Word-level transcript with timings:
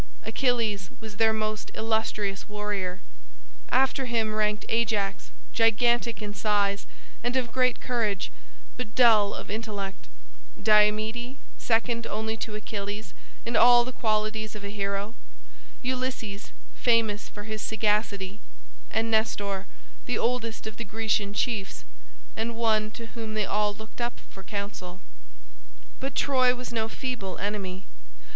Achilles 0.23 0.89
was 0.99 1.17
their 1.17 1.31
most 1.31 1.69
illustrious 1.75 2.49
warrior. 2.49 3.01
After 3.69 4.07
him 4.07 4.33
ranked 4.33 4.65
Ajax, 4.67 5.29
gigantic 5.53 6.23
in 6.23 6.33
size 6.33 6.87
and 7.23 7.35
of 7.35 7.51
great 7.51 7.79
courage, 7.79 8.31
but 8.77 8.95
dull 8.95 9.35
of 9.35 9.51
intellect; 9.51 10.07
Diomede, 10.59 11.37
second 11.59 12.07
only 12.07 12.35
to 12.37 12.55
Achilles 12.55 13.13
in 13.45 13.55
all 13.55 13.85
the 13.85 13.91
qualities 13.91 14.55
of 14.55 14.63
a 14.63 14.71
hero; 14.71 15.13
Ulysses, 15.83 16.51
famous 16.73 17.29
for 17.29 17.43
his 17.43 17.61
sagacity; 17.61 18.39
and 18.89 19.11
Nestor, 19.11 19.67
the 20.07 20.17
oldest 20.17 20.65
of 20.65 20.77
the 20.77 20.83
Grecian 20.83 21.35
chiefs, 21.35 21.83
and 22.35 22.55
one 22.55 22.89
to 22.89 23.05
whom 23.13 23.35
they 23.35 23.45
all 23.45 23.71
looked 23.75 24.01
up 24.01 24.19
for 24.31 24.41
counsel. 24.41 24.99
But 25.99 26.15
Troy 26.15 26.55
was 26.55 26.73
no 26.73 26.89
feeble 26.89 27.37
enemy. 27.37 27.85